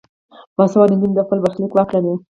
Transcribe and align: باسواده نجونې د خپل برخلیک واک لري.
باسواده 0.55 0.93
نجونې 0.95 1.15
د 1.15 1.19
خپل 1.25 1.37
برخلیک 1.43 1.71
واک 1.73 1.89
لري. 1.95 2.13